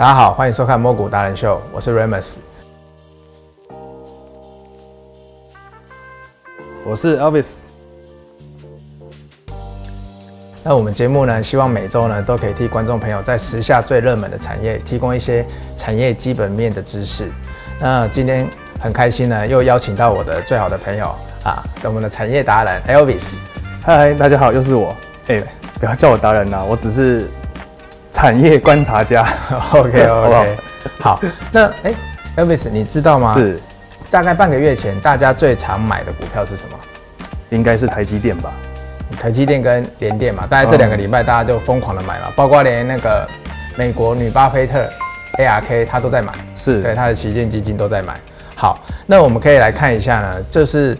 [0.00, 2.36] 大家好，欢迎收看《摸股达人秀》，我是 Remus，
[6.86, 7.56] 我是 Elvis。
[10.64, 15.44] 那我们节目呢，希望每周呢都可以替观众朋友在时下最热门的产业提供一些
[15.76, 17.30] 产业基本面的知识。
[17.78, 18.48] 那今天
[18.80, 21.14] 很开心呢，又邀请到我的最好的朋友
[21.44, 23.36] 啊，我们的产业达人 Elvis。
[23.82, 24.96] 嗨，大家好，又是我。
[25.26, 25.46] 哎、欸，
[25.78, 27.28] 不要叫我达人呐，我只是
[28.12, 29.26] 产业观察家。
[29.72, 30.56] OK OK，
[30.98, 31.20] 好，好。
[31.50, 31.94] 那哎、
[32.36, 33.34] 欸、，Elvis，你知道吗？
[33.34, 33.60] 是。
[34.10, 36.76] 大概半个月前，大家最常买的股票是什么？
[37.50, 38.52] 应该是台积电吧。
[39.20, 43.28] 台积电跟联电嘛，大概这两个礼拜大家就疯狂的买嘛，包括连那个
[43.76, 44.88] 美国女巴菲特
[45.38, 48.14] ARK 她都在买，是对她的旗舰基金都在买。
[48.54, 50.96] 好，那我们可以来看一下呢，就是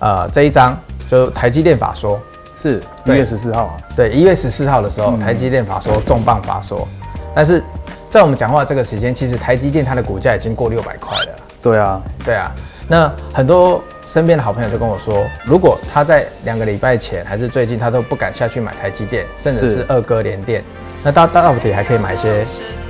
[0.00, 0.76] 呃这一张
[1.08, 2.20] 就台积电法说，
[2.62, 6.86] 是一月十四号啊，对，一月十四号的时候，台积电法说重磅法说，
[7.34, 7.62] 但是
[8.08, 11.28] 在我们讲话这个时间，其实台积电它的股价已经过六百块了。
[11.60, 12.52] 对啊，对啊，
[12.86, 13.82] 那很多。
[14.04, 20.62] 身边的好朋友就跟我说，如果他在两个礼拜前还是最近，他都不敢下去买台积电，甚至是二哥联电，
[21.02, 22.44] 那到到底还可以买一些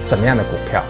[0.05, 0.83] 怎么样的股票？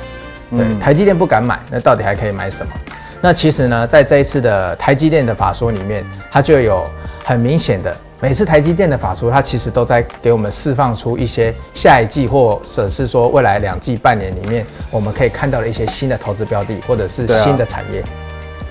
[0.52, 2.72] 对，嗯、台积电不敢买，那到底还可以买什么？
[3.20, 6.88] 那其实呢，在这一次的台积电的法说里面，它就有
[7.24, 18.02] 很明显的，每次台积电的法说，它其实都在给我们释放出一些下一季或者是说未来两季半年里面，我们可以看到的一些新的投资标的，或者是新的产业。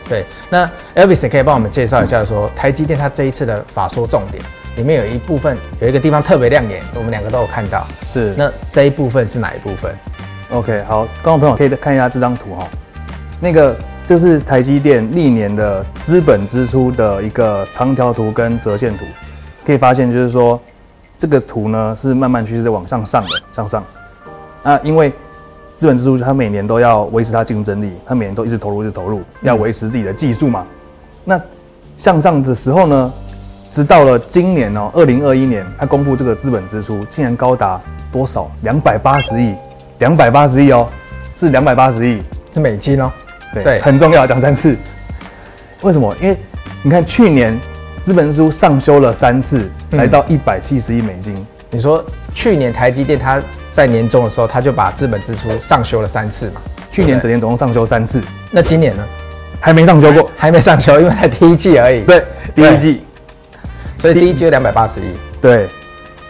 [0.10, 4.44] 对，那 Elvis 可以帮我们介绍一下说，说台积电它这一次的法说重点
[4.76, 7.88] 里面有一部分有一个地方特别亮眼，我们两个都有看到。
[8.12, 9.96] 是，那这一部分是哪一部分
[10.50, 12.68] ？OK，好，观众朋友可以看一下这张图哈，
[13.40, 13.74] 那个
[14.12, 19.06] 这是台积电历年的资本支出的一个长条图跟折线图，
[19.66, 20.60] 可以发现就是说
[21.18, 23.82] 这个图呢是慢慢趋势往上上的，向上。
[24.64, 25.14] 啊，因为
[25.78, 30.68] 资本支出，它每年都要维持它竞争力，它每年都一直投入，一直投入，要维持自己的技术嘛。
[31.24, 31.40] 那
[31.98, 33.14] 向上的时候呢，
[33.72, 37.80] 直到了今年哦，二零二一年，它公布这个资本支出竟然高达
[38.12, 38.52] 多少？
[38.64, 39.56] 两百八十亿，
[40.00, 40.86] 两百八十亿哦，
[41.34, 42.22] 是两百八十亿，
[42.54, 43.10] 是美金哦。
[43.54, 44.78] 对，对很重要，讲三次。
[45.82, 46.16] 为什么？
[46.22, 46.38] 因为
[46.84, 47.60] 你看去年
[48.04, 51.36] 资本支出上修了三次，来到一百七十亿美金。
[51.70, 52.04] 你说
[52.34, 53.42] 去年台积电它？
[53.72, 56.60] 在年终的时候，它就把资本支出上修了三次嘛。
[56.92, 59.04] 去年整年总共上修三次，那今年呢？
[59.62, 62.02] 还没上修过，还没上修， 因为才第一季而已。
[62.04, 62.22] 对，
[62.54, 63.02] 第一季，
[63.98, 65.06] 所以第一季有两百八十亿。
[65.40, 65.70] 对，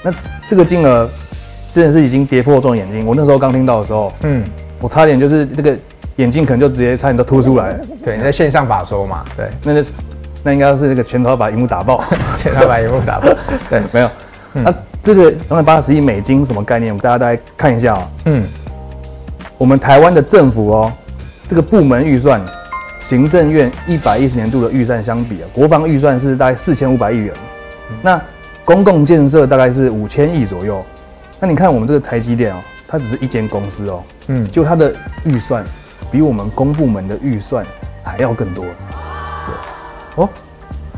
[0.04, 0.14] 那
[0.48, 1.10] 这个金额
[1.72, 3.08] 真的是已经跌破众人眼睛。
[3.08, 4.44] 我那时候刚听到的时候，嗯，
[4.80, 5.76] 我差点就是那个
[6.18, 7.80] 眼镜可能就直接差点都凸出来了。
[8.04, 9.24] 对，你在线上法说嘛？
[9.36, 9.92] 对，那就是
[10.44, 12.04] 那应该是那个拳头把荧幕打爆，
[12.38, 13.28] 拳头把荧幕打爆。
[13.70, 14.10] 对，没有。
[14.54, 16.92] 那、嗯啊、这个两百八十亿美金什么概念？
[16.92, 18.22] 我们大家大概看一下啊、喔。
[18.26, 18.48] 嗯，
[19.58, 20.94] 我们台湾的政府哦、喔，
[21.48, 22.42] 这个部门预算，
[23.00, 27.34] 行政院一百一十年度的预算相比啊，国防预算是大概四千五百亿元，
[28.02, 28.20] 那
[28.66, 30.84] 公共建设大概是五千亿左右。
[31.40, 32.58] 那你看我们这个台积电哦，
[32.88, 35.64] 它只是一间公司哦，嗯，就它的预算
[36.12, 37.66] 比我们公部门的预算
[38.04, 38.66] 还要更多。
[38.66, 40.30] 对，哦，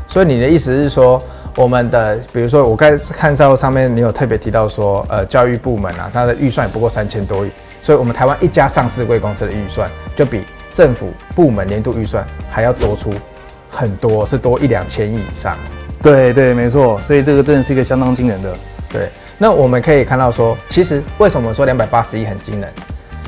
[0.08, 1.22] 所以你的意思是说？
[1.56, 10.42] 我们的，比如说我刚才看到上面，你有特别提到说，呃，教育部门啊，它的预算也不过三千多亿，所以我们台湾一家上市贵公司的预算，就比
[10.72, 13.14] 政府部门年度预算还要多出
[13.70, 15.56] 很多，是多一两千亿以上。
[16.02, 18.52] 对对，没错，所以这个真的是一个相当惊人的。
[18.92, 19.08] 对，
[19.38, 22.68] 那我们可以看到说，其实为什么说两百八十亿很惊人？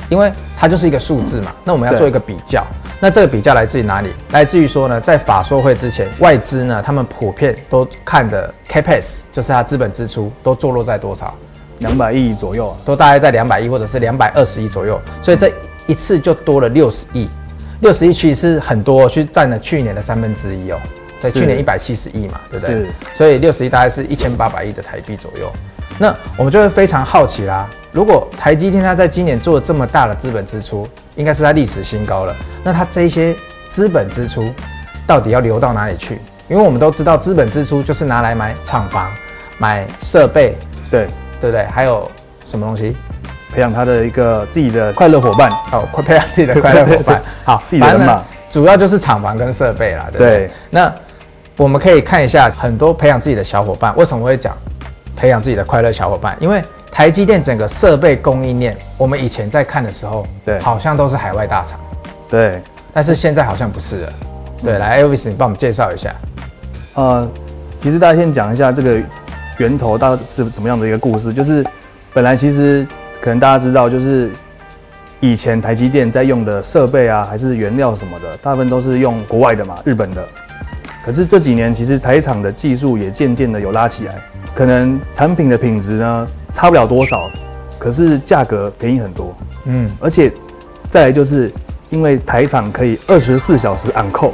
[0.09, 2.65] 因为它就是一个数字嘛，那我们要做一个比较。
[2.99, 4.09] 那这个比较来自于哪里？
[4.31, 11.33] 来自于说呢，在法说会之前，外资呢，他们普遍都看的 CapEx，就是它资本支出都坐落在多少？
[11.79, 14.99] 两百亿左右，都大概在两百亿或者是两百二十亿左右。
[15.21, 15.51] 所以这
[15.85, 17.29] 一次就多了六十亿，
[17.81, 20.79] 六十亿其实是很多，去占了去年的三分之一哦。
[21.19, 22.87] 在去年一百七十亿嘛，对不对？
[23.13, 25.51] 所以六十亿大概是一千八百亿的台币左右。
[25.99, 32.35] 那我们就会非常好奇啦，如果台积电它在今年做了这么大的资本支出，应该是它历史新高了。
[32.63, 33.35] 那它这些
[33.71, 34.53] 资本支出
[35.07, 36.19] 到底要流到哪里去？
[36.47, 39.09] 因为我们都知道，资本支出就是拿来买厂房、
[39.57, 40.55] 买设备，
[40.91, 41.07] 对
[41.41, 41.65] 对不对？
[41.71, 42.07] 还有
[42.45, 42.95] 什么东西？
[43.51, 47.19] 培养他的一个自己的快乐伙伴哦，快培养自己的快乐伙伴。
[47.43, 50.29] 好，自己的人嘛，主要就是厂房跟设备啦，对不对？
[50.29, 50.51] 对。
[50.69, 50.93] 那
[51.55, 54.55] 我们可以看一下很多培养自己的小伙伴，为什么会讲
[55.15, 56.37] 培养自己的快乐小伙伴？
[56.39, 56.63] 因为
[56.97, 61.79] 台积电整个设备供应链，我们以前在看的时候，对，好像都是海外大厂，
[62.27, 62.59] 对，
[62.91, 64.13] 但是现在好像不是了。
[64.63, 66.15] 对，嗯、来，Elvis，你帮我们介绍一下。
[66.95, 67.29] 呃，
[67.83, 68.99] 其实大家先讲一下这个
[69.59, 71.63] 源头大概是什么样的一个故事，就是
[72.15, 72.83] 本来其实
[73.21, 74.31] 可能大家知道，就是
[75.19, 80.27] 以前台积电在用的设备啊，还是原料什么的，大部分都是用国外的嘛，日本的。
[81.05, 84.15] 可是这几年其实台厂的技术也渐渐的有拉起来，
[84.55, 87.29] 可能产品的品质呢差不了多少，
[87.77, 89.35] 可是价格便宜很多。
[89.65, 90.31] 嗯，而且
[90.89, 91.51] 再来就是
[91.89, 94.31] 因为台厂可以二十四小时 on call，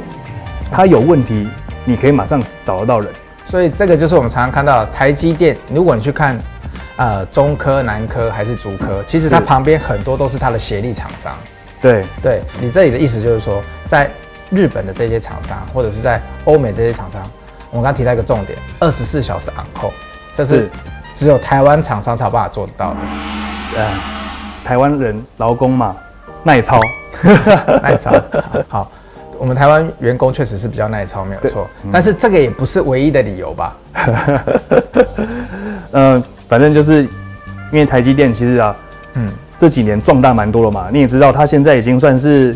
[0.70, 1.48] 它有问题
[1.84, 3.10] 你可以马上找得到人。
[3.46, 6.38] 所以这个就是我们常常看到台积电，如果你去看。
[6.96, 11.36] 呃，中科、南科还是竹科，其实它旁边很多都是它的协力厂商。
[11.82, 14.08] 对，对你这里的意思就是说，在
[14.48, 17.20] 日本的这些厂商，或者是在欧美这些厂商，
[17.72, 19.90] 我们刚刚提到一个重点，二十四小时 on call，
[20.36, 20.70] 这是
[21.14, 22.96] 只有台湾厂商才有办法做得到的。
[23.78, 23.86] 嗯，
[24.64, 25.96] 台湾人劳工嘛，
[26.42, 26.80] 耐操，
[27.82, 28.12] 耐操。
[28.68, 28.90] 好，
[29.38, 31.66] 我们台湾员工确实是比较耐操，没有错。
[31.84, 33.76] 嗯、但是这个也不是唯一的理由吧？
[35.92, 36.22] 嗯。
[36.46, 37.02] 反正就是，
[37.72, 38.76] 因为台积电其实啊，
[39.14, 40.88] 嗯，这几年壮大蛮多了嘛。
[40.92, 42.54] 你也知道，它现在已经算是，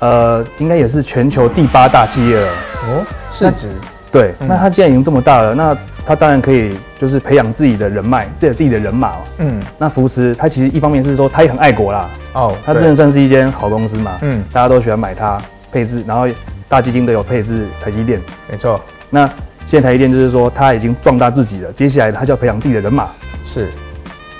[0.00, 2.48] 呃，应该也是全球第八大企业了。
[2.48, 3.68] 哦，市值。
[4.10, 9.14] 对，嗯、那它既然已经这么大了，那它当然可以就是培养自己的人脉，这有自己的人马。
[9.38, 12.10] 嗯，那福斯他其实一方面是说他也很爱国啦。
[12.34, 14.18] 哦，他真的算是一间好公司嘛。
[14.22, 15.40] 嗯，大家都喜欢买它
[15.72, 16.26] 配置，然后
[16.68, 18.20] 大基金都有配置台积电。
[18.50, 18.80] 没错。
[19.10, 19.30] 那。
[19.66, 23.08] 现在台积电就是说，他已经壮大自己了，接下来他就要培养自己的人马。
[23.46, 23.70] 是，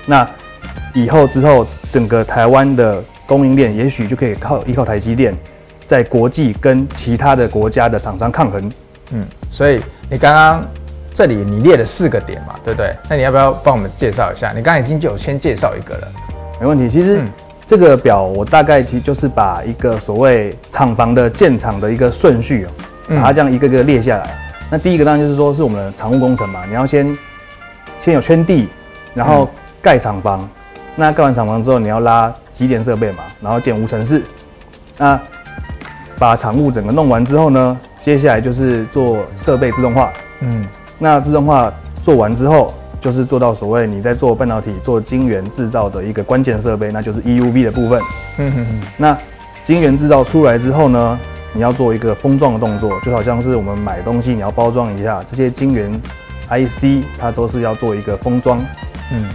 [0.04, 0.28] 那
[0.92, 5.34] 以后之后，整个台湾的供应链也许就可以靠依靠台积电，
[5.86, 8.70] 在国际跟其他的国家的厂商抗衡。
[9.12, 9.80] 嗯，所以
[10.10, 10.62] 你刚刚
[11.14, 12.92] 这里你列了四个点嘛，对不对？
[13.08, 14.48] 那你要不要帮我们介绍一下？
[14.48, 16.08] 你刚刚已经就有先介绍一个了，
[16.60, 16.90] 没问题。
[16.90, 17.22] 其实
[17.66, 22.68] 这个表我大概其实就是把一个所谓厂房的建厂的一个顺序哦，
[23.16, 24.34] 把它这样一个个列下来。
[24.68, 27.16] 那第一个当然就是说是我们的厂务工程嘛，你要先
[28.00, 28.68] 先有圈地，
[29.14, 29.48] 然后
[29.80, 30.40] 盖厂房，
[30.74, 34.20] 嗯、那盖完厂房之后，你要拉机电设备嘛，然后建无尘室，
[34.98, 35.20] 那
[36.18, 40.66] 把厂务整个弄完之后呢，接下来就是做设备自动化，嗯，
[41.04, 41.70] 那自动化
[42.02, 48.00] 做完之后，就是做到所谓你在做半导体做晶圆制造的一个关键设备，那就是 EUV 的部分，
[48.38, 49.18] 嗯哼哼，那
[49.66, 51.20] 晶圆制造出来之后呢，
[51.52, 55.92] 你要做一个封装的动作，就好像是我们买东西，你要包装一下这些晶圆
[56.48, 58.58] IC，它都是要做一个封装。
[59.12, 59.28] 嗯，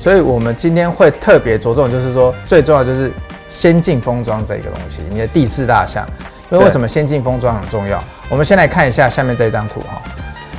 [0.00, 3.12] 所以我们今天会特别着重，就是说最重要就是
[3.48, 6.04] 先进封装这个东西，你的第四大项。
[6.50, 8.02] 因为为什么先进封装很重要？
[8.28, 10.02] 我们先来看一下下面这张图哈。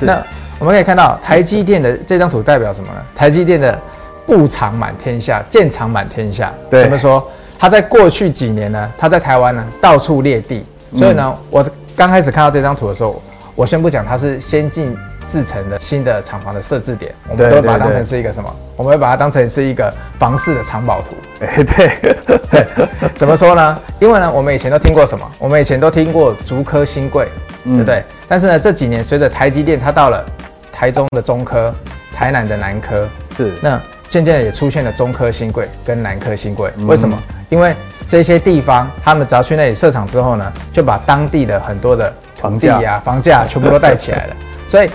[0.06, 0.22] 那
[0.58, 3.00] 我们可以看到台积电的这张图代表什么呢？
[3.14, 3.78] 台积电的
[4.26, 6.52] 布厂满天下，建厂满天下。
[6.70, 7.26] 对，怎么说？
[7.58, 10.64] 它在过去几年呢，它在台湾呢到处裂地。
[10.94, 11.64] 所以呢，我
[11.94, 13.20] 刚开始看到这张图的时候，
[13.54, 14.96] 我先不讲它是先进
[15.28, 18.48] 制成的新的厂房的设置点，我们都会把它当成是一个什么？
[18.76, 21.14] 我们会把它当成是一个房市的藏宝图。
[21.44, 22.66] 哎，对，对，
[23.14, 23.78] 怎么说呢？
[24.00, 25.30] 因为呢，我们以前都听过什么？
[25.38, 27.28] 我们以前都听过竹科新贵，
[27.64, 28.02] 对不对？
[28.28, 30.24] 但是呢，这几年随着台积电它到了
[30.70, 31.74] 台中的中科、
[32.14, 36.70] 台南的南科，是那渐渐也出现了中科新贵跟南科新贵。
[36.86, 37.18] 为什么？
[37.48, 37.74] 因为
[38.06, 44.36] 这些地方，他们只要去那里设厂之后呢，就把当地的很多的土地啊、房价全部都带起来了。
[44.68, 44.90] 所以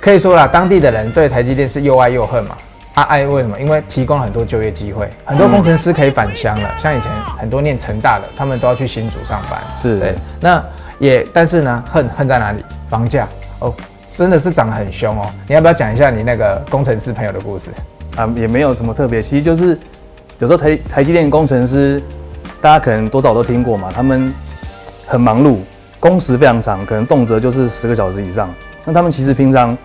[0.00, 2.56] 可以说啦，当地的人对台积电是又爱又恨嘛。
[2.94, 3.58] 啊，爱为什么？
[3.58, 6.70] 因为提供了很多就业机会，很多工程师可以返乡了。
[6.78, 9.62] 像以前很多念成大的，他们都要去新竹上班。
[9.80, 10.14] 是对。
[10.40, 10.62] 那
[11.02, 12.64] 也，但是呢，恨恨在哪里？
[12.88, 13.26] 房价
[13.58, 13.74] 哦，
[14.06, 15.28] 真的是涨得很凶哦。
[15.48, 17.70] 你要不要讲一下你那个工程师朋友的故事？
[18.14, 19.76] 啊，也没有什么特别，其实就是
[20.38, 22.00] 有时候台台积电工程师。
[22.60, 24.32] 大家可能多少都听过嘛，他们
[25.04, 25.56] 很忙碌，
[25.98, 28.48] 工时非常长，可能动辄就是十个小时以上。
[28.84, 29.76] 那他们其实平常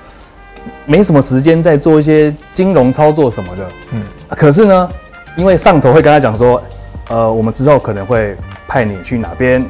[0.85, 3.67] 没什么时间在做一些金融操作什么的。
[3.93, 4.89] 嗯，可是呢，
[5.35, 6.61] 因为上头会跟他讲说，
[7.09, 9.65] 呃，我们之后可能会派你去哪边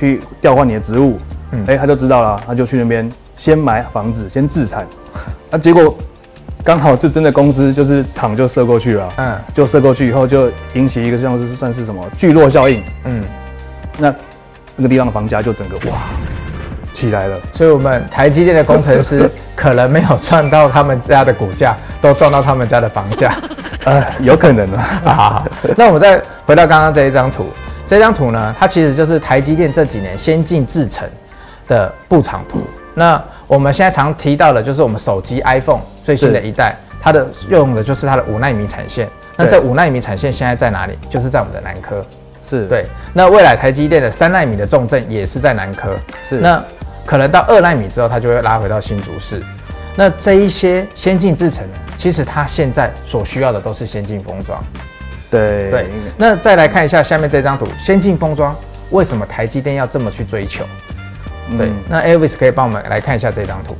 [0.00, 1.20] 去调换你的职务。
[1.52, 4.84] 嗯，哎，他就知道了，他就去那边先买房子，先自产。
[5.50, 5.94] 那 结果。
[6.62, 13.24] 刚好是真的公司，就是厂就射过去了，嗯，就射过去以后，就引起一个像是算是什么聚落效应，嗯，
[13.96, 14.14] 那
[14.76, 15.96] 那个地方的房价就整个哇
[16.92, 23.34] 起来了，所以我们台积电的工程师 可能没有赚到他们家的股价，都赚到他们家的房价，
[23.86, 25.00] 呃， 有可能啊。
[25.02, 25.46] 好，好，
[25.78, 27.46] 那我们再回到刚刚这一张图，
[27.90, 31.10] 这张图呢，它其实就是台积电这几年先进制程
[31.66, 32.60] 的布厂图。
[32.94, 39.08] 那我们现在常提到的，就是我们手机 iPhone 最新的一代，它的用的就是它的五纳米产线。
[39.34, 40.96] 那这五纳米产线现在在哪里？
[41.08, 42.06] 就是在我们的南科。
[42.48, 42.86] 是对。
[43.12, 45.98] 那未来台积电的三纳米的重镇也是在南科。
[46.28, 46.36] 是。
[46.36, 46.62] 那
[47.04, 49.42] 可能到二纳米之后，它就会拉回到新竹市。
[49.96, 51.64] 那这一些先进制程，
[51.96, 54.62] 其实它现在所需要的都是先进封装。
[55.30, 55.86] 对对。
[56.16, 58.54] 那再来看一下下面这张图，先进封装
[58.90, 60.64] 为什么台积电要这么去追求？
[61.50, 63.76] 嗯、对，那 Elvis 可以帮我们来看一下这张图。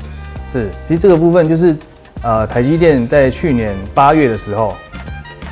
[0.52, 1.76] 是，其实这个部分就是，
[2.22, 4.74] 呃，台积电在去年八月的时候，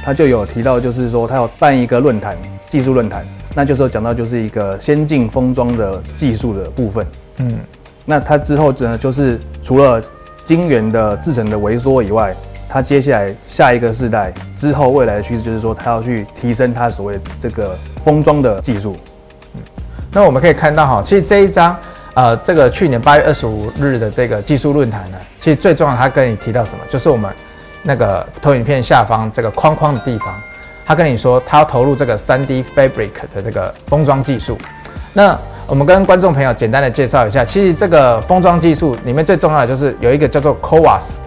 [0.04, 2.36] 他就有提到，就是说他要办一个论坛，
[2.68, 3.24] 技术论坛，
[3.54, 7.06] 那就是讲到就是一个先进封装的技术的部分。
[7.36, 7.58] 嗯，
[8.04, 10.02] 那他之后呢，就是除了
[10.44, 12.34] 晶圆的制成的微缩以外，
[12.68, 18.96] 他接下来下一个世代之后未来的趋势就是说，他要去提升他所谓这个封装的技术。
[20.12, 21.76] 那我们可以看到哈，其实这一张。
[22.14, 26.82] 呃，这个去年八月二十五日的这个技术论坛呢，其实最重要，他跟你提到什么？
[26.88, 27.32] 就是我们
[27.84, 30.34] 那个投影片下方这个框框的地方，
[30.84, 34.58] 他跟你说他要投入这个三 D Fabric 的这个封装技术。
[35.12, 41.18] 那我们跟观众朋友简单的介绍一下，其实这个封装技术里面最重要的就是有一个叫做 CoWAS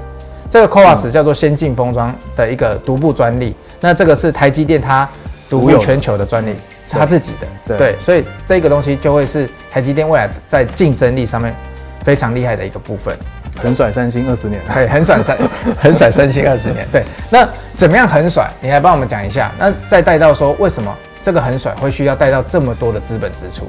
[0.51, 3.55] 这个 CoWoS 叫做先进封装的一个独步专利。
[3.79, 5.07] 那这个是台积电它
[5.49, 6.53] 独步全球的专利。
[6.85, 11.55] 是它自己的对，对，所以这个东西就会是台积电未来在竞争力上面
[12.03, 13.17] 非常厉害的一个部分。
[13.63, 15.37] 横甩三星二十年，对，横甩三
[15.81, 17.05] 横甩三星二十年，对。
[17.29, 18.49] 那怎么样横甩？
[18.59, 19.49] 你来帮我们讲一下。
[19.57, 20.93] 那再带到说，为什么
[21.23, 23.65] 这个横甩会需要带到这么多的资本支出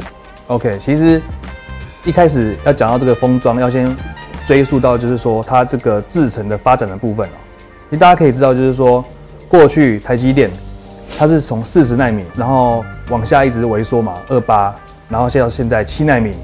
[0.48, 1.22] ？OK，其实
[2.02, 3.86] 一开始要讲到这个封装，要先
[4.44, 7.36] 追溯到就是说它这个制程的发展的部分哦。
[7.90, 9.04] 因为大家可以知道，就是说
[9.48, 10.50] 过去台积电
[11.18, 14.74] 它是从四十纳米，然后往下一直萎缩嘛，二八，
[15.08, 16.34] 然后现到现在七纳米，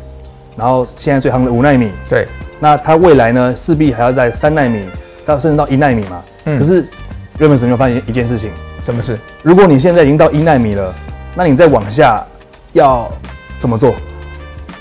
[0.56, 1.90] 然后现在最夯的五纳米。
[2.08, 2.28] 对，
[2.60, 4.86] 那它未来呢，势必还要在三纳米
[5.24, 6.22] 到甚至到一纳米嘛。
[6.44, 6.58] 嗯。
[6.58, 6.86] 可是，
[7.38, 8.50] 有没有发现一件事情？
[8.82, 9.18] 什么事？
[9.42, 10.94] 如果你现在已经到一纳米了，
[11.34, 12.24] 那你再往下
[12.72, 13.10] 要
[13.58, 13.94] 怎么做？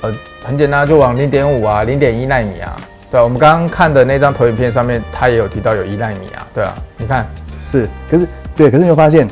[0.01, 2.77] 呃，很简单，就往零点五啊，零点一纳米啊。
[3.11, 6.47] 对，我们刚刚看的那张投影片上面，它也有提到有一纳米啊。
[6.53, 7.25] 对啊，你看，
[7.65, 9.27] 是，可是，对，可是你会发现。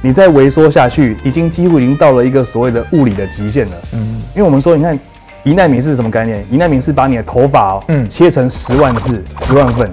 [0.00, 3.72] 你再萎缩下去，已经几乎已经到了一个所谓的物理的极限了。
[3.94, 4.96] 嗯，因为我们说，你看，
[5.42, 6.46] 一纳米是什么概念？
[6.48, 9.90] 一纳米是把你的头发哦，嗯，切成十万字、十万份，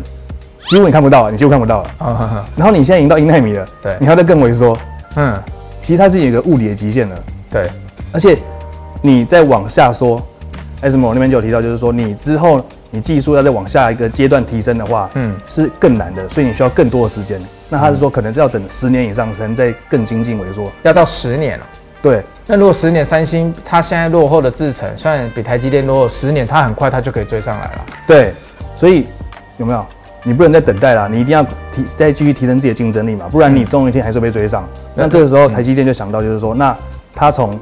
[0.69, 1.89] 几乎你看不到，你几乎看不到了。
[1.97, 2.45] 啊哈哈。
[2.55, 4.77] 然后你现在已经到一纳米了，对，你还要再更萎缩。
[5.15, 5.41] 嗯，
[5.81, 7.23] 其实它是有一个物理的极限了。
[7.49, 7.67] 对，
[8.11, 8.37] 而且
[9.01, 10.21] 你再往下说
[10.81, 17.39] ，ASML 那边就有提到，就是说你之后你技术要再往下一个阶段提升的话，嗯，是更难的，所以你需要更多的时间。
[17.69, 21.65] 那他是说，可能就要等十年以上，才能再更精进，为说要到十年了。
[22.01, 27.85] 对，那如果十年，三星它现在落后的制程，虽然比台积电落后十年，它很快它就可以追上来了。
[28.05, 28.33] 对，
[28.75, 29.07] 所以
[29.57, 29.83] 有没有？
[30.27, 34.63] 你不能再等待了，你一定要提再继续提升自己的竞争力嘛，不然你总有一天还是被追上。
[34.73, 36.75] 嗯、那这个时候，台积电就想到就是说，那
[37.13, 37.59] 它从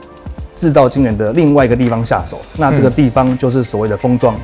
[0.55, 4.35] 制造晶圆的另外一个地方下手，那这个地方就是所谓的封装，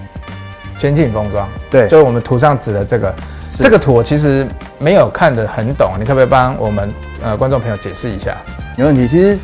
[0.77, 1.47] 先进封装。
[1.69, 3.13] 对，就是我们图上指的这个。
[3.57, 4.47] 这个图我其实
[4.77, 8.37] 没有看得很懂，你可不可以帮我们呃观众朋友解释一下？
[8.77, 9.07] 没问题。
[9.07, 9.37] 其实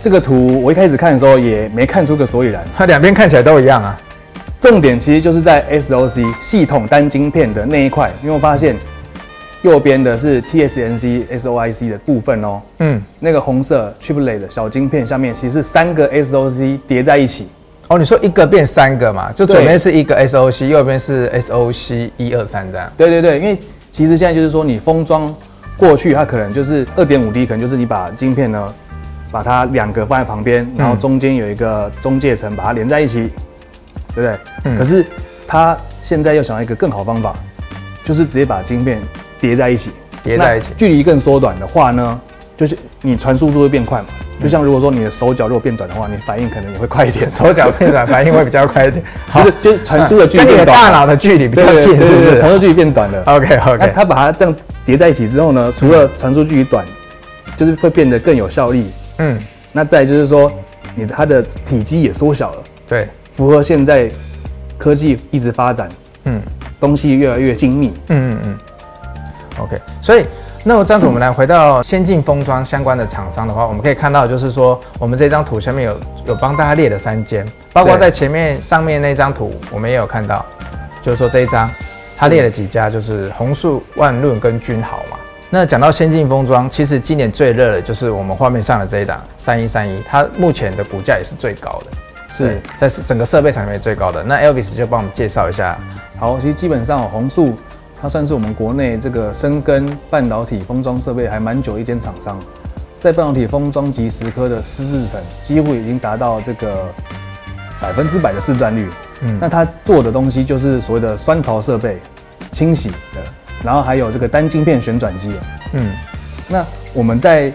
[0.00, 4.00] 这个图我一开始看的时候也没看出个所以然，它两边看起来都一样啊。
[4.60, 8.76] 重点其实就是在 SOC 系统单晶片的那一块，因为我发现
[9.62, 12.60] 右边的是 TSMC SOIC 的部分哦。
[12.78, 17.48] 嗯，那个红色 Triplet 的小晶片下面其实是三个 SOC 叠在一起。
[17.88, 19.32] 哦，你说一个变三个嘛？
[19.32, 22.92] 就左边是一个 SOC，右边是 SOC 一二三这样。
[22.96, 23.58] 对对对，因为
[23.90, 25.34] 其实现在就是说，你封装
[25.76, 28.74] 过去，它可能就是二点五 D，可能就是你把晶片呢，
[29.30, 33.30] 把它两个放在旁边，然后中间有一个中介层把它连在一起，
[34.14, 34.38] 对不对？
[34.64, 34.76] 嗯。
[34.76, 35.04] 可是
[35.46, 37.34] 它现在又想到一个更好方法，
[38.04, 39.00] 就是直接把晶片
[39.40, 39.90] 叠在一起，
[40.22, 42.20] 叠在一起，距离更缩短的话呢，
[42.56, 44.06] 就是你传输速度会变快嘛。
[44.40, 47.28] 就像如果说你的手脚如果变短的话，你反应可能也会快一点。
[47.30, 49.02] 手脚变短，反应会比较快一点。
[49.28, 52.38] 好，就是传输的距离变短，跟你的大脑的距离比较近，是不是？
[52.38, 53.20] 传输距离变短了。
[53.26, 53.78] OK OK。
[53.80, 54.54] 那它把它这样
[54.84, 56.84] 叠在一起之后呢，除了传输距离短，
[57.56, 58.84] 就是会变得更有效率。
[59.18, 59.36] 嗯。
[59.72, 60.52] 那再就是说，
[60.94, 62.62] 你它的体积也缩小了。
[62.88, 63.08] 对。
[63.34, 64.08] 符合现在
[64.76, 65.88] 科技一直发展，
[66.24, 66.40] 嗯，
[66.78, 67.92] 东西越来越精密。
[68.08, 68.58] 嗯嗯嗯。
[69.58, 70.24] OK，所以。
[70.64, 80.44] 那么这样子，我们来回到先进封装相关的厂商的话，我们可以看到，就是说，我们这张图下面有有帮大家列了三间，包括在前面上面那张图，我们也有看到，
[81.00, 81.70] 就是说这一张，
[82.16, 85.16] 它列了几家，就是红树、万润跟君豪嘛。
[85.48, 91.90] 那讲到先进封装，其实今年最热的就是我们画面上的这一档三一三一，它目前的股价也是最高的，
[92.30, 94.24] 是在整个设备厂里面最高的。
[94.24, 95.78] 那 Elvis 就帮我们介绍一下。
[96.18, 97.56] 好，其实基本上弘塑。
[98.00, 102.38] 它算是我们国内这个深耕半导体封装设备还蛮久的一间厂商，
[103.00, 106.86] 在半导体封装及蚀刻的湿制程，几乎已经达到这个
[107.80, 108.88] 百分之百的市占率。
[109.22, 111.98] 嗯，那它做的东西就是所谓的酸槽设备、
[112.52, 113.20] 清洗的，
[113.64, 115.32] 然后还有这个单晶片旋转机。
[115.72, 115.90] 嗯，
[116.48, 116.64] 那
[116.94, 117.52] 我们在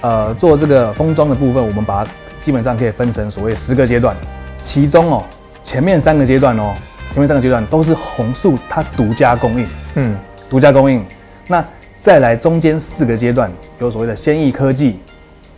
[0.00, 2.10] 呃做这个封装的部分，我们把它
[2.42, 4.16] 基本上可以分成所谓十个阶段，
[4.62, 5.22] 其中哦
[5.66, 6.72] 前面三个阶段哦，
[7.10, 9.66] 前面三个阶段都是弘塑它独家供应，
[9.96, 10.16] 嗯，
[10.48, 11.04] 独家供应。
[11.46, 11.62] 那
[12.00, 14.98] 再来中间四个阶段有所谓的先毅科技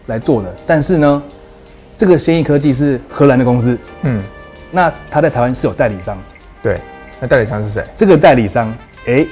[0.07, 1.23] 来做的，但是呢，
[1.97, 4.21] 这个先毅科技是荷兰的公司，嗯，
[4.71, 6.19] 那它在台湾是有代理商，
[6.63, 6.81] 对，
[7.21, 7.85] 那代理商是谁？
[7.95, 8.69] 这个代理商，
[9.07, 9.29] 哎、欸，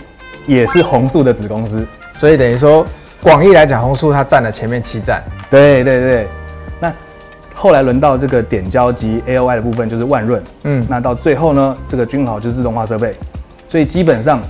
[0.46, 2.86] 也是弘塑的子公司，所以等于说
[3.20, 6.28] 广义来讲，弘塑它占了前面七站，对对对。
[7.62, 13.14] 那后来轮到这个点胶及 AOI 的部分就是万润，嗯，那到最后呢，这个君豪就是自动化设备，
[13.68, 14.40] 所以基本上。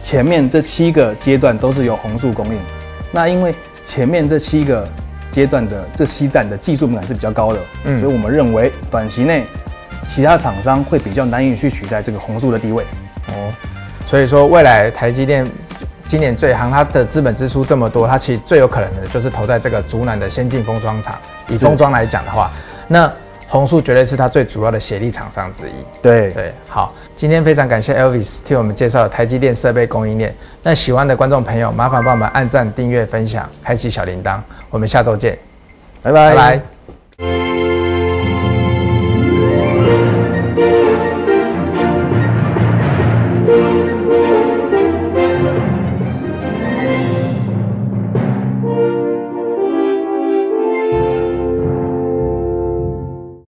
[0.00, 2.58] 前面这七个阶段都是由红树供应，
[3.12, 3.54] 那因为
[3.86, 4.88] 前面这七个
[5.30, 9.44] 阶段的这七站的技术门槛是比较高的，嗯，所以我们认为短期内
[10.08, 12.84] 其他厂商会比较难以去取代这个红树的地位。
[13.26, 13.52] 哦，
[14.06, 15.46] 所以说未来台积电
[16.08, 21.16] 今年最行，它的资本支出这么多，它其实最有可能的就是投在这个竹南的先进封装厂。
[21.46, 22.50] 以封装来讲的话，
[22.88, 23.08] 那。
[23.50, 25.72] 红树绝对是它最主要的协力厂商之一。
[26.02, 30.34] 对对，好，今天非常感谢 Elvis 替我们介绍台积电设备供应链。
[30.62, 34.38] 那喜欢的观众朋友，麻烦帮我们按赞、订阅、分享、开启小铃铛。
[34.68, 35.38] 我们下周见，
[36.02, 36.34] 拜拜。
[36.34, 36.60] 拜
[37.16, 37.47] 拜。